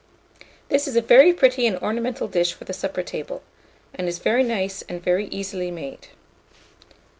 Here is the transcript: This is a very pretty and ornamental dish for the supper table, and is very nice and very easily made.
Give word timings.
This 0.69 0.87
is 0.87 0.95
a 0.95 1.01
very 1.03 1.31
pretty 1.31 1.67
and 1.67 1.77
ornamental 1.77 2.27
dish 2.27 2.53
for 2.53 2.63
the 2.65 2.73
supper 2.73 3.03
table, 3.03 3.43
and 3.93 4.07
is 4.07 4.17
very 4.17 4.41
nice 4.41 4.81
and 4.89 4.99
very 4.99 5.27
easily 5.27 5.69
made. 5.69 6.07